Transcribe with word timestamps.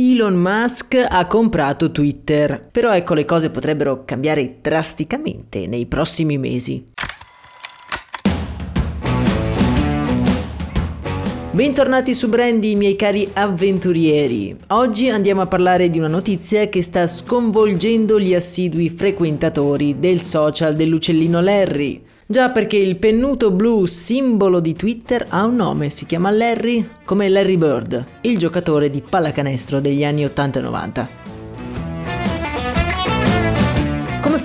Elon 0.00 0.36
Musk 0.36 0.94
ha 0.94 1.26
comprato 1.26 1.90
Twitter, 1.90 2.68
però 2.70 2.94
ecco 2.94 3.14
le 3.14 3.24
cose 3.24 3.50
potrebbero 3.50 4.04
cambiare 4.04 4.58
drasticamente 4.62 5.66
nei 5.66 5.86
prossimi 5.86 6.38
mesi. 6.38 6.84
Bentornati 11.50 12.14
su 12.14 12.28
Brandy, 12.28 12.76
miei 12.76 12.94
cari 12.94 13.28
avventurieri. 13.32 14.56
Oggi 14.68 15.08
andiamo 15.08 15.40
a 15.40 15.48
parlare 15.48 15.90
di 15.90 15.98
una 15.98 16.06
notizia 16.06 16.68
che 16.68 16.80
sta 16.80 17.08
sconvolgendo 17.08 18.20
gli 18.20 18.36
assidui 18.36 18.90
frequentatori 18.90 19.98
del 19.98 20.20
social 20.20 20.76
dell'uccellino 20.76 21.40
Larry. 21.40 22.04
Già 22.30 22.50
perché 22.50 22.76
il 22.76 22.98
pennuto 22.98 23.50
blu 23.50 23.86
simbolo 23.86 24.60
di 24.60 24.74
Twitter 24.74 25.24
ha 25.30 25.46
un 25.46 25.56
nome, 25.56 25.88
si 25.88 26.04
chiama 26.04 26.30
Larry 26.30 26.86
come 27.06 27.26
Larry 27.26 27.56
Bird, 27.56 28.04
il 28.20 28.36
giocatore 28.36 28.90
di 28.90 29.00
pallacanestro 29.00 29.80
degli 29.80 30.04
anni 30.04 30.26
80 30.26 30.58
e 30.58 30.62
90. 30.62 31.27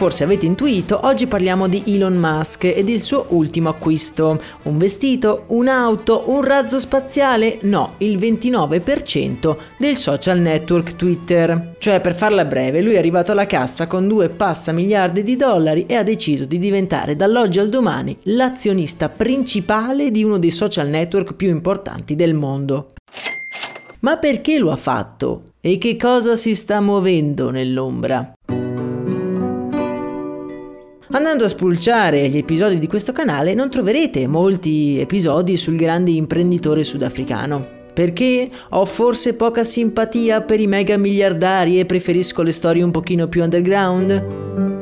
Forse 0.04 0.26
avete 0.26 0.46
intuito, 0.46 1.00
oggi 1.04 1.28
parliamo 1.28 1.70
di 1.70 1.82
Elon 1.86 2.18
Musk 2.18 2.66
e 2.66 2.84
del 2.84 3.00
suo 3.00 3.28
ultimo 3.30 3.70
acquisto. 3.70 4.38
Un 4.64 4.78
vestito, 4.78 5.46
un'auto, 5.48 6.26
un 6.26 6.44
razzo 6.44 6.78
spaziale? 6.78 7.60
No, 7.62 7.94
il 8.00 8.18
29% 8.18 9.56
del 9.78 9.96
social 9.96 10.40
network 10.40 10.98
Twitter. 10.98 11.76
Cioè, 11.78 12.02
per 12.02 12.16
farla 12.16 12.44
breve, 12.44 12.82
lui 12.82 12.96
è 12.96 12.98
arrivato 12.98 13.32
alla 13.32 13.46
cassa 13.46 13.88
con 13.88 14.06
due 14.10 14.28
passa 14.28 14.74
miliardi 14.74 15.24
di 15.24 15.38
dollari 15.38 15.86
e 15.86 15.96
ha 15.96 16.04
deciso 16.04 16.44
di 16.44 16.60
diventare 16.60 17.16
dall'oggi 17.16 17.60
al 17.60 17.70
domani 17.70 18.18
l'azionista 18.24 19.08
principale 19.08 20.12
di 20.12 20.22
uno 20.26 20.38
dei 20.38 20.52
social 20.52 20.90
network 20.90 21.34
più 21.34 21.48
importanti 21.48 22.18
del 22.18 22.34
mondo. 22.34 22.92
Ma 24.02 24.18
perché 24.18 24.58
lo 24.58 24.70
ha 24.70 24.76
fatto? 24.76 25.52
E 25.62 25.78
che 25.78 25.96
cosa 25.96 26.36
si 26.36 26.56
sta 26.56 26.82
muovendo 26.82 27.50
nell'ombra? 27.50 28.34
Andando 31.16 31.44
a 31.44 31.48
spulciare 31.48 32.28
gli 32.28 32.38
episodi 32.38 32.80
di 32.80 32.88
questo 32.88 33.12
canale 33.12 33.54
non 33.54 33.70
troverete 33.70 34.26
molti 34.26 35.00
episodi 35.00 35.58
sul 35.58 35.76
grande 35.76 36.10
imprenditore 36.10 36.84
sudafricano. 36.84 37.82
Perché 37.94 38.50
ho 38.70 38.84
forse 38.86 39.36
poca 39.36 39.64
simpatia 39.64 40.42
per 40.42 40.60
i 40.60 40.66
mega 40.66 40.98
miliardari 40.98 41.80
e 41.80 41.86
preferisco 41.86 42.42
le 42.42 42.52
storie 42.52 42.82
un 42.82 42.90
pochino 42.90 43.28
più 43.28 43.44
underground? 43.44 44.73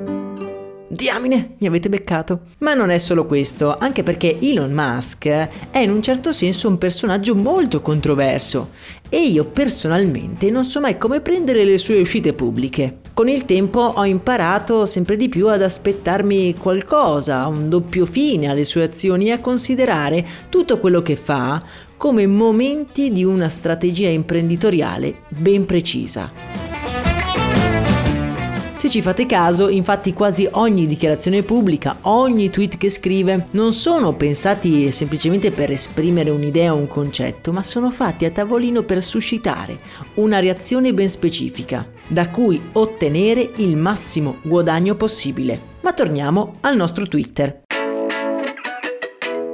Diamine, 0.92 1.56
mi 1.60 1.68
avete 1.68 1.88
beccato. 1.88 2.42
Ma 2.58 2.74
non 2.74 2.90
è 2.90 2.98
solo 2.98 3.26
questo, 3.26 3.78
anche 3.78 4.04
perché 4.04 4.38
Elon 4.42 4.74
Musk 4.74 5.26
è 5.26 5.78
in 5.78 5.90
un 5.90 6.02
certo 6.02 6.34
senso 6.34 6.68
un 6.68 6.78
personaggio 6.78 7.34
molto 7.34 7.82
controverso 7.82 8.72
e 9.08 9.24
io 9.24 9.46
personalmente 9.46 10.52
non 10.52 10.66
so 10.66 10.82
mai 10.82 10.98
come 10.98 11.22
prendere 11.22 11.64
le 11.64 11.78
sue 11.78 12.02
uscite 12.02 12.34
pubbliche. 12.34 12.98
Con 13.14 13.30
il 13.30 13.46
tempo 13.46 13.80
ho 13.80 14.04
imparato 14.04 14.86
sempre 14.86 15.16
di 15.16 15.30
più 15.30 15.48
ad 15.48 15.62
aspettarmi 15.62 16.56
qualcosa, 16.56 17.48
un 17.48 17.70
doppio 17.70 18.06
fine 18.06 18.50
alle 18.50 18.66
sue 18.66 18.84
azioni 18.84 19.28
e 19.28 19.32
a 19.32 19.40
considerare 19.40 20.28
tutto 20.50 20.78
quello 20.78 21.02
che 21.02 21.16
fa 21.16 21.64
come 21.96 22.28
momenti 22.28 23.14
di 23.14 23.24
una 23.24 23.48
strategia 23.48 24.10
imprenditoriale 24.10 25.22
ben 25.30 25.66
precisa. 25.66 26.71
Se 28.82 28.90
ci 28.90 29.04
fate 29.04 29.28
caso, 29.28 29.70
infatti 29.70 30.12
quasi 30.12 30.48
ogni 30.54 30.88
dichiarazione 30.88 31.44
pubblica, 31.44 32.00
ogni 32.02 32.50
tweet 32.50 32.78
che 32.78 32.90
scrive, 32.90 33.46
non 33.52 33.74
sono 33.74 34.16
pensati 34.16 34.92
semplicemente 34.92 35.52
per 35.52 35.70
esprimere 35.70 36.32
un'idea 36.32 36.74
o 36.74 36.78
un 36.78 36.88
concetto, 36.88 37.52
ma 37.52 37.62
sono 37.62 37.92
fatti 37.92 38.26
a 38.26 38.32
tavolino 38.32 38.82
per 38.82 39.04
suscitare 39.04 39.80
una 40.16 40.40
reazione 40.40 40.96
ben 40.96 41.10
specifica, 41.10 41.88
da 42.08 42.30
cui 42.30 42.60
ottenere 42.72 43.52
il 43.58 43.78
massimo 43.78 44.38
guadagno 44.42 44.96
possibile. 44.96 45.62
Ma 45.82 45.94
torniamo 45.94 46.56
al 46.62 46.76
nostro 46.76 47.06
Twitter. 47.06 47.62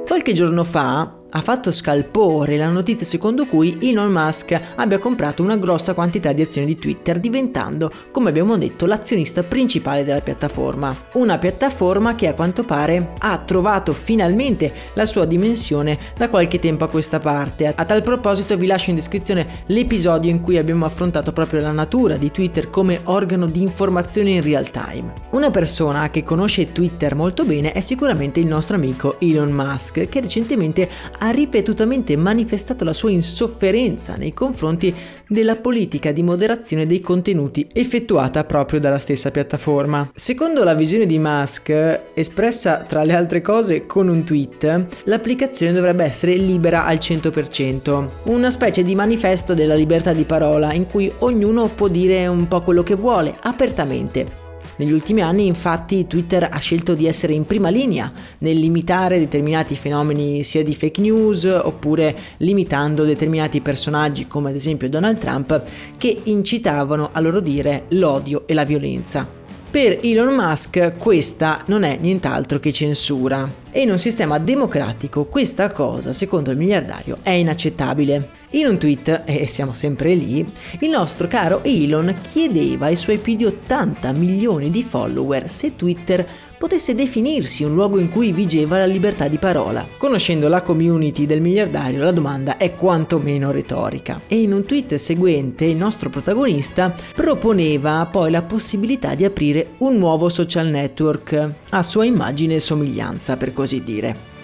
Qualche 0.06 0.32
giorno 0.32 0.64
fa 0.64 1.17
ha 1.30 1.40
fatto 1.42 1.70
scalpore 1.72 2.56
la 2.56 2.68
notizia 2.68 3.04
secondo 3.04 3.46
cui 3.46 3.76
Elon 3.82 4.10
Musk 4.10 4.58
abbia 4.76 4.98
comprato 4.98 5.42
una 5.42 5.56
grossa 5.56 5.92
quantità 5.92 6.32
di 6.32 6.42
azioni 6.42 6.66
di 6.66 6.78
Twitter 6.78 7.20
diventando, 7.20 7.90
come 8.10 8.30
abbiamo 8.30 8.56
detto, 8.56 8.86
l'azionista 8.86 9.42
principale 9.42 10.04
della 10.04 10.20
piattaforma. 10.20 10.94
Una 11.14 11.38
piattaforma 11.38 12.14
che 12.14 12.28
a 12.28 12.34
quanto 12.34 12.64
pare 12.64 13.12
ha 13.18 13.38
trovato 13.38 13.92
finalmente 13.92 14.72
la 14.94 15.04
sua 15.04 15.26
dimensione 15.26 15.98
da 16.16 16.28
qualche 16.28 16.58
tempo 16.58 16.84
a 16.84 16.88
questa 16.88 17.18
parte. 17.18 17.72
A 17.74 17.84
tal 17.84 18.02
proposito 18.02 18.56
vi 18.56 18.66
lascio 18.66 18.90
in 18.90 18.96
descrizione 18.96 19.64
l'episodio 19.66 20.30
in 20.30 20.40
cui 20.40 20.56
abbiamo 20.56 20.86
affrontato 20.86 21.32
proprio 21.32 21.60
la 21.60 21.72
natura 21.72 22.16
di 22.16 22.30
Twitter 22.30 22.70
come 22.70 23.00
organo 23.04 23.46
di 23.46 23.60
informazione 23.60 24.30
in 24.30 24.42
real 24.42 24.70
time. 24.70 25.12
Una 25.30 25.50
persona 25.50 26.08
che 26.08 26.22
conosce 26.22 26.72
Twitter 26.72 27.14
molto 27.14 27.44
bene 27.44 27.72
è 27.72 27.80
sicuramente 27.80 28.40
il 28.40 28.46
nostro 28.46 28.76
amico 28.76 29.16
Elon 29.20 29.50
Musk 29.50 30.08
che 30.08 30.20
recentemente 30.20 30.88
ha 31.18 31.30
ripetutamente 31.30 32.16
manifestato 32.16 32.84
la 32.84 32.92
sua 32.92 33.10
insofferenza 33.10 34.16
nei 34.16 34.32
confronti 34.32 34.94
della 35.26 35.56
politica 35.56 36.12
di 36.12 36.22
moderazione 36.22 36.86
dei 36.86 37.00
contenuti 37.00 37.68
effettuata 37.72 38.44
proprio 38.44 38.80
dalla 38.80 38.98
stessa 38.98 39.30
piattaforma. 39.30 40.10
Secondo 40.14 40.64
la 40.64 40.74
visione 40.74 41.06
di 41.06 41.18
Musk, 41.18 42.00
espressa 42.14 42.84
tra 42.86 43.04
le 43.04 43.14
altre 43.14 43.40
cose 43.40 43.86
con 43.86 44.08
un 44.08 44.24
tweet, 44.24 44.86
l'applicazione 45.04 45.72
dovrebbe 45.72 46.04
essere 46.04 46.34
libera 46.36 46.84
al 46.84 46.96
100%, 46.96 48.08
una 48.24 48.50
specie 48.50 48.82
di 48.82 48.94
manifesto 48.94 49.54
della 49.54 49.74
libertà 49.74 50.12
di 50.12 50.24
parola 50.24 50.72
in 50.72 50.86
cui 50.86 51.12
ognuno 51.18 51.68
può 51.68 51.88
dire 51.88 52.26
un 52.26 52.48
po' 52.48 52.62
quello 52.62 52.82
che 52.82 52.94
vuole, 52.94 53.36
apertamente, 53.40 54.37
negli 54.78 54.92
ultimi 54.92 55.20
anni 55.20 55.46
infatti 55.46 56.06
Twitter 56.06 56.48
ha 56.50 56.58
scelto 56.58 56.94
di 56.94 57.06
essere 57.06 57.32
in 57.34 57.46
prima 57.46 57.68
linea 57.68 58.10
nel 58.38 58.58
limitare 58.58 59.18
determinati 59.18 59.76
fenomeni 59.76 60.42
sia 60.42 60.64
di 60.64 60.74
fake 60.74 61.00
news 61.00 61.44
oppure 61.44 62.16
limitando 62.38 63.04
determinati 63.04 63.60
personaggi 63.60 64.26
come 64.26 64.50
ad 64.50 64.56
esempio 64.56 64.88
Donald 64.88 65.18
Trump 65.18 65.62
che 65.96 66.20
incitavano 66.24 67.10
a 67.12 67.20
loro 67.20 67.40
dire 67.40 67.84
l'odio 67.90 68.42
e 68.46 68.54
la 68.54 68.64
violenza. 68.64 69.37
Per 69.70 70.00
Elon 70.02 70.34
Musk 70.34 70.96
questa 70.96 71.62
non 71.66 71.82
è 71.82 71.98
nient'altro 72.00 72.58
che 72.58 72.72
censura. 72.72 73.66
E 73.70 73.82
in 73.82 73.90
un 73.90 73.98
sistema 73.98 74.38
democratico 74.38 75.26
questa 75.26 75.70
cosa, 75.70 76.14
secondo 76.14 76.50
il 76.50 76.56
miliardario, 76.56 77.18
è 77.22 77.32
inaccettabile. 77.32 78.30
In 78.52 78.66
un 78.66 78.78
tweet, 78.78 79.24
e 79.26 79.46
siamo 79.46 79.74
sempre 79.74 80.14
lì, 80.14 80.38
il 80.80 80.88
nostro 80.88 81.28
caro 81.28 81.62
Elon 81.64 82.14
chiedeva 82.22 82.86
ai 82.86 82.96
suoi 82.96 83.18
più 83.18 83.34
di 83.34 83.44
80 83.44 84.10
milioni 84.12 84.70
di 84.70 84.82
follower 84.82 85.50
se 85.50 85.76
Twitter 85.76 86.26
potesse 86.58 86.94
definirsi 86.94 87.64
un 87.64 87.74
luogo 87.74 87.98
in 87.98 88.10
cui 88.10 88.32
vigeva 88.32 88.78
la 88.78 88.86
libertà 88.86 89.28
di 89.28 89.38
parola. 89.38 89.86
Conoscendo 89.96 90.48
la 90.48 90.62
community 90.62 91.24
del 91.24 91.40
miliardario, 91.40 92.02
la 92.02 92.10
domanda 92.10 92.56
è 92.56 92.74
quantomeno 92.74 93.50
retorica. 93.50 94.20
E 94.26 94.40
in 94.40 94.52
un 94.52 94.64
tweet 94.64 94.96
seguente 94.96 95.64
il 95.64 95.76
nostro 95.76 96.10
protagonista 96.10 96.92
proponeva 97.14 98.06
poi 98.10 98.30
la 98.30 98.42
possibilità 98.42 99.14
di 99.14 99.24
aprire 99.24 99.74
un 99.78 99.96
nuovo 99.96 100.28
social 100.28 100.66
network 100.68 101.50
a 101.70 101.82
sua 101.82 102.04
immagine 102.04 102.56
e 102.56 102.60
somiglianza, 102.60 103.36
per 103.36 103.52
così 103.52 103.84
dire. 103.84 104.36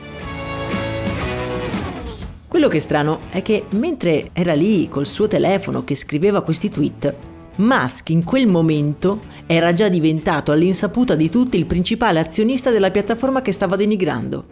Quello 2.47 2.69
che 2.69 2.77
è 2.77 2.81
strano 2.81 3.19
è 3.31 3.43
che 3.43 3.65
mentre 3.71 4.31
era 4.33 4.55
lì 4.55 4.89
col 4.89 5.07
suo 5.09 5.27
telefono 5.27 5.83
che 5.83 5.97
scriveva 5.97 6.43
questi 6.43 6.71
tweet, 6.71 7.34
Musk 7.57 8.11
in 8.11 8.25
quel 8.25 8.47
momento 8.47 9.21
era 9.47 9.73
già 9.73 9.89
diventato 9.89 10.51
all'insaputa 10.51 11.15
di 11.15 11.31
tutti 11.31 11.57
il 11.57 11.67
principale 11.67 12.19
azionista 12.19 12.71
della 12.71 12.91
piattaforma 12.91 13.43
che 13.43 13.53
stava 13.53 13.77
denigrando. 13.77 14.45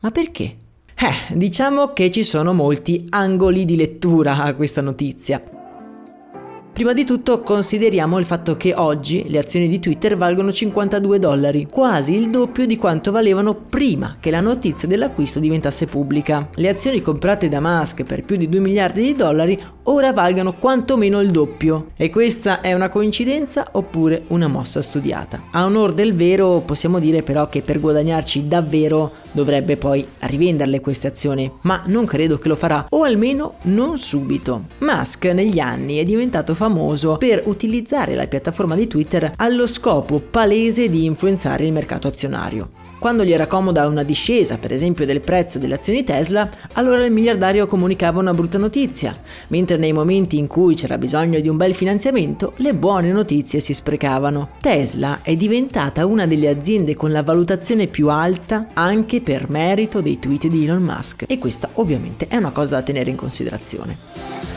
Ma 0.00 0.10
perché? 0.10 0.56
Eh, 0.94 1.34
diciamo 1.36 1.92
che 1.92 2.10
ci 2.10 2.24
sono 2.24 2.52
molti 2.52 3.04
angoli 3.10 3.64
di 3.64 3.76
lettura 3.76 4.42
a 4.42 4.54
questa 4.54 4.80
notizia. 4.80 5.57
Prima 6.78 6.92
di 6.92 7.04
tutto 7.04 7.40
consideriamo 7.40 8.20
il 8.20 8.24
fatto 8.24 8.56
che 8.56 8.72
oggi 8.72 9.24
le 9.26 9.40
azioni 9.40 9.66
di 9.66 9.80
Twitter 9.80 10.16
valgono 10.16 10.52
52 10.52 11.18
dollari, 11.18 11.66
quasi 11.68 12.14
il 12.14 12.30
doppio 12.30 12.66
di 12.66 12.76
quanto 12.76 13.10
valevano 13.10 13.52
prima 13.52 14.18
che 14.20 14.30
la 14.30 14.38
notizia 14.38 14.86
dell'acquisto 14.86 15.40
diventasse 15.40 15.86
pubblica. 15.86 16.48
Le 16.54 16.68
azioni 16.68 17.02
comprate 17.02 17.48
da 17.48 17.58
Musk 17.58 18.04
per 18.04 18.22
più 18.22 18.36
di 18.36 18.48
2 18.48 18.60
miliardi 18.60 19.02
di 19.02 19.16
dollari 19.16 19.60
ora 19.84 20.12
valgano 20.12 20.54
quantomeno 20.54 21.20
il 21.20 21.32
doppio. 21.32 21.88
E 21.96 22.10
questa 22.10 22.60
è 22.60 22.72
una 22.74 22.90
coincidenza 22.90 23.66
oppure 23.72 24.22
una 24.28 24.46
mossa 24.46 24.80
studiata? 24.80 25.46
A 25.50 25.64
onor 25.64 25.94
del 25.94 26.14
vero 26.14 26.62
possiamo 26.64 27.00
dire 27.00 27.24
però 27.24 27.48
che 27.48 27.60
per 27.60 27.80
guadagnarci 27.80 28.46
davvero 28.46 29.10
dovrebbe 29.32 29.76
poi 29.76 30.06
rivenderle 30.20 30.80
queste 30.80 31.08
azioni, 31.08 31.50
ma 31.62 31.82
non 31.86 32.06
credo 32.06 32.38
che 32.38 32.46
lo 32.46 32.54
farà, 32.54 32.86
o 32.90 33.02
almeno 33.02 33.54
non 33.62 33.98
subito. 33.98 34.66
Musk 34.78 35.24
negli 35.24 35.58
anni 35.58 35.96
è 35.96 36.04
diventato 36.04 36.54
famoso 36.54 36.66
famoso 36.68 37.16
per 37.16 37.42
utilizzare 37.46 38.14
la 38.14 38.26
piattaforma 38.26 38.74
di 38.74 38.86
Twitter 38.86 39.32
allo 39.36 39.66
scopo 39.66 40.20
palese 40.20 40.90
di 40.90 41.06
influenzare 41.06 41.64
il 41.64 41.72
mercato 41.72 42.08
azionario. 42.08 42.86
Quando 42.98 43.24
gli 43.24 43.32
era 43.32 43.46
comoda 43.46 43.86
una 43.86 44.02
discesa, 44.02 44.58
per 44.58 44.72
esempio, 44.72 45.06
del 45.06 45.20
prezzo 45.20 45.60
delle 45.60 45.74
azioni 45.74 46.02
Tesla, 46.02 46.50
allora 46.72 47.04
il 47.04 47.12
miliardario 47.12 47.66
comunicava 47.68 48.18
una 48.18 48.34
brutta 48.34 48.58
notizia, 48.58 49.16
mentre 49.48 49.76
nei 49.76 49.92
momenti 49.92 50.36
in 50.36 50.48
cui 50.48 50.74
c'era 50.74 50.98
bisogno 50.98 51.38
di 51.38 51.48
un 51.48 51.56
bel 51.56 51.74
finanziamento, 51.74 52.54
le 52.56 52.74
buone 52.74 53.12
notizie 53.12 53.60
si 53.60 53.72
sprecavano. 53.72 54.50
Tesla 54.60 55.20
è 55.22 55.36
diventata 55.36 56.06
una 56.06 56.26
delle 56.26 56.48
aziende 56.48 56.96
con 56.96 57.12
la 57.12 57.22
valutazione 57.22 57.86
più 57.86 58.08
alta 58.08 58.70
anche 58.74 59.20
per 59.20 59.48
merito 59.48 60.00
dei 60.00 60.18
tweet 60.18 60.48
di 60.48 60.64
Elon 60.64 60.82
Musk 60.82 61.24
e 61.28 61.38
questa 61.38 61.70
ovviamente 61.74 62.26
è 62.26 62.36
una 62.36 62.50
cosa 62.50 62.76
da 62.76 62.82
tenere 62.82 63.10
in 63.10 63.16
considerazione. 63.16 64.47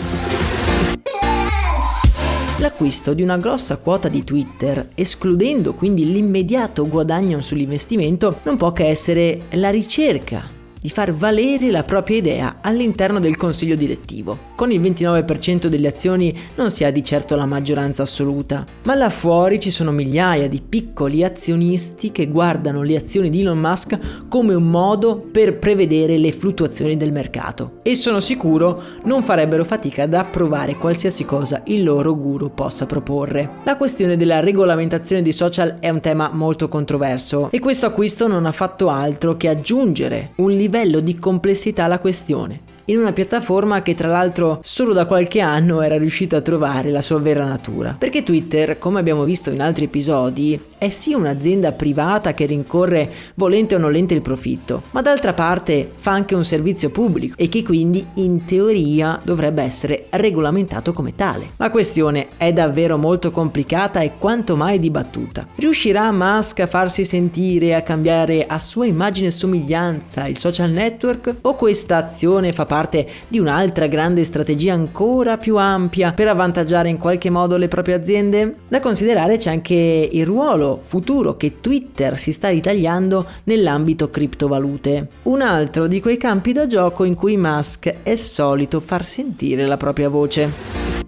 L'acquisto 2.61 3.15
di 3.15 3.23
una 3.23 3.37
grossa 3.37 3.77
quota 3.77 4.07
di 4.07 4.23
Twitter, 4.23 4.89
escludendo 4.93 5.73
quindi 5.73 6.11
l'immediato 6.11 6.87
guadagno 6.87 7.41
sull'investimento, 7.41 8.41
non 8.43 8.55
può 8.55 8.71
che 8.71 8.85
essere 8.85 9.45
la 9.53 9.71
ricerca 9.71 10.60
di 10.81 10.89
far 10.89 11.13
valere 11.13 11.69
la 11.69 11.83
propria 11.83 12.17
idea 12.17 12.57
all'interno 12.59 13.19
del 13.19 13.37
consiglio 13.37 13.75
direttivo. 13.75 14.49
Con 14.55 14.71
il 14.71 14.81
29% 14.81 15.67
delle 15.67 15.87
azioni 15.87 16.35
non 16.55 16.71
si 16.71 16.83
ha 16.83 16.91
di 16.91 17.03
certo 17.03 17.35
la 17.35 17.45
maggioranza 17.45 18.01
assoluta, 18.01 18.65
ma 18.85 18.95
là 18.95 19.11
fuori 19.11 19.59
ci 19.59 19.69
sono 19.69 19.91
migliaia 19.91 20.49
di 20.49 20.59
piccoli 20.67 21.23
azionisti 21.23 22.11
che 22.11 22.27
guardano 22.27 22.81
le 22.81 22.95
azioni 22.95 23.29
di 23.29 23.41
Elon 23.41 23.59
Musk 23.59 24.27
come 24.27 24.55
un 24.55 24.67
modo 24.67 25.17
per 25.17 25.59
prevedere 25.59 26.17
le 26.17 26.31
fluttuazioni 26.31 26.97
del 26.97 27.11
mercato 27.11 27.79
e 27.83 27.93
sono 27.93 28.19
sicuro 28.19 28.81
non 29.03 29.21
farebbero 29.21 29.63
fatica 29.63 30.03
ad 30.03 30.15
approvare 30.15 30.77
qualsiasi 30.77 31.25
cosa 31.25 31.61
il 31.65 31.83
loro 31.83 32.15
guru 32.15 32.53
possa 32.55 32.87
proporre. 32.87 33.57
La 33.65 33.77
questione 33.77 34.17
della 34.17 34.39
regolamentazione 34.39 35.21
dei 35.21 35.31
social 35.31 35.77
è 35.79 35.89
un 35.89 35.99
tema 35.99 36.31
molto 36.33 36.67
controverso 36.67 37.49
e 37.51 37.59
questo 37.59 37.85
acquisto 37.85 38.27
non 38.27 38.47
ha 38.47 38.51
fatto 38.51 38.89
altro 38.89 39.37
che 39.37 39.47
aggiungere 39.47 40.31
un 40.37 40.49
livello 40.51 40.69
livello 40.71 41.01
di 41.01 41.19
complessità 41.19 41.85
la 41.87 41.99
questione 41.99 42.61
in 42.91 42.99
una 42.99 43.13
piattaforma 43.13 43.81
che 43.81 43.95
tra 43.95 44.09
l'altro 44.09 44.59
solo 44.61 44.91
da 44.93 45.05
qualche 45.05 45.39
anno 45.39 45.81
era 45.81 45.97
riuscita 45.97 46.37
a 46.37 46.41
trovare 46.41 46.89
la 46.89 47.01
sua 47.01 47.19
vera 47.19 47.45
natura. 47.45 47.95
Perché 47.97 48.23
Twitter, 48.23 48.77
come 48.77 48.99
abbiamo 48.99 49.23
visto 49.23 49.49
in 49.49 49.61
altri 49.61 49.85
episodi, 49.85 50.59
è 50.77 50.89
sì 50.89 51.13
un'azienda 51.13 51.71
privata 51.71 52.33
che 52.33 52.45
rincorre 52.45 53.09
volente 53.35 53.75
o 53.75 53.77
nolente 53.77 54.13
il 54.13 54.21
profitto, 54.21 54.83
ma 54.91 55.01
d'altra 55.01 55.33
parte 55.33 55.91
fa 55.95 56.11
anche 56.11 56.35
un 56.35 56.43
servizio 56.43 56.89
pubblico 56.89 57.35
e 57.37 57.47
che 57.47 57.63
quindi 57.63 58.05
in 58.15 58.43
teoria 58.43 59.19
dovrebbe 59.23 59.63
essere 59.63 60.07
regolamentato 60.09 60.91
come 60.91 61.15
tale. 61.15 61.51
La 61.57 61.71
questione 61.71 62.27
è 62.35 62.51
davvero 62.51 62.97
molto 62.97 63.31
complicata 63.31 64.01
e 64.01 64.17
quanto 64.17 64.57
mai 64.57 64.79
dibattuta. 64.79 65.47
Riuscirà 65.55 66.11
Musk 66.11 66.59
a 66.59 66.67
farsi 66.67 67.05
sentire 67.05 67.67
e 67.67 67.73
a 67.73 67.83
cambiare 67.83 68.45
a 68.45 68.59
sua 68.59 68.85
immagine 68.85 69.27
e 69.27 69.31
somiglianza 69.31 70.27
il 70.27 70.37
social 70.37 70.71
network 70.71 71.35
o 71.41 71.55
questa 71.55 71.97
azione 71.97 72.51
fa 72.51 72.65
parte 72.65 72.79
parte 72.81 73.07
di 73.27 73.37
un'altra 73.37 73.85
grande 73.85 74.23
strategia 74.23 74.73
ancora 74.73 75.37
più 75.37 75.57
ampia 75.57 76.11
per 76.11 76.27
avvantaggiare 76.27 76.89
in 76.89 76.97
qualche 76.97 77.29
modo 77.29 77.57
le 77.57 77.67
proprie 77.67 77.93
aziende? 77.93 78.55
Da 78.67 78.79
considerare 78.79 79.37
c'è 79.37 79.51
anche 79.51 80.09
il 80.11 80.25
ruolo 80.25 80.79
futuro 80.81 81.37
che 81.37 81.61
Twitter 81.61 82.17
si 82.17 82.31
sta 82.31 82.49
ritagliando 82.49 83.27
nell'ambito 83.43 84.09
criptovalute, 84.09 85.09
un 85.23 85.41
altro 85.41 85.85
di 85.85 86.01
quei 86.01 86.17
campi 86.17 86.53
da 86.53 86.65
gioco 86.65 87.03
in 87.03 87.13
cui 87.13 87.37
Musk 87.37 87.97
è 88.01 88.15
solito 88.15 88.79
far 88.79 89.05
sentire 89.05 89.67
la 89.67 89.77
propria 89.77 90.09
voce. 90.09 91.00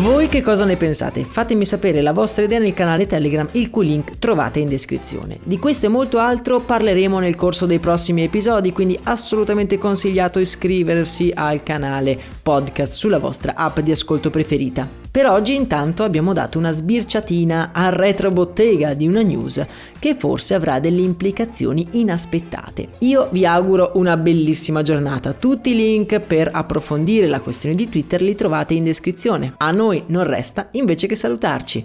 Voi 0.00 0.28
che 0.28 0.42
cosa 0.42 0.64
ne 0.64 0.76
pensate? 0.76 1.24
Fatemi 1.24 1.64
sapere 1.64 2.02
la 2.02 2.12
vostra 2.12 2.44
idea 2.44 2.60
nel 2.60 2.72
canale 2.72 3.06
Telegram, 3.06 3.48
il 3.52 3.68
cui 3.68 3.86
link 3.86 4.18
trovate 4.20 4.60
in 4.60 4.68
descrizione. 4.68 5.40
Di 5.42 5.58
questo 5.58 5.86
e 5.86 5.88
molto 5.88 6.18
altro 6.18 6.60
parleremo 6.60 7.18
nel 7.18 7.34
corso 7.34 7.66
dei 7.66 7.80
prossimi 7.80 8.22
episodi, 8.22 8.72
quindi 8.72 8.96
assolutamente 9.02 9.76
consigliato 9.76 10.38
iscriversi 10.38 11.32
al 11.34 11.64
canale 11.64 12.16
podcast 12.40 12.92
sulla 12.92 13.18
vostra 13.18 13.56
app 13.56 13.80
di 13.80 13.90
ascolto 13.90 14.30
preferita. 14.30 14.88
Per 15.18 15.26
oggi 15.26 15.56
intanto 15.56 16.04
abbiamo 16.04 16.32
dato 16.32 16.58
una 16.58 16.70
sbirciatina 16.70 17.70
a 17.72 17.88
retrobottega 17.88 18.94
di 18.94 19.08
una 19.08 19.20
news 19.22 19.60
che 19.98 20.14
forse 20.14 20.54
avrà 20.54 20.78
delle 20.78 21.00
implicazioni 21.00 21.84
inaspettate. 21.90 22.90
Io 22.98 23.28
vi 23.32 23.44
auguro 23.44 23.90
una 23.94 24.16
bellissima 24.16 24.82
giornata. 24.82 25.32
Tutti 25.32 25.70
i 25.70 25.74
link 25.74 26.20
per 26.20 26.50
approfondire 26.52 27.26
la 27.26 27.40
questione 27.40 27.74
di 27.74 27.88
Twitter 27.88 28.22
li 28.22 28.36
trovate 28.36 28.74
in 28.74 28.84
descrizione. 28.84 29.54
A 29.56 29.72
noi 29.72 30.04
non 30.06 30.22
resta 30.22 30.68
invece 30.74 31.08
che 31.08 31.16
salutarci. 31.16 31.84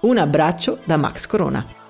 Un 0.00 0.16
abbraccio 0.16 0.78
da 0.84 0.96
Max 0.96 1.26
Corona. 1.26 1.89